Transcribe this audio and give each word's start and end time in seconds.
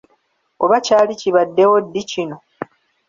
Oba 0.63 0.77
kyali 0.85 1.13
kibaddewo 1.21 1.75
ddi 1.85 2.01
kino! 2.11 2.37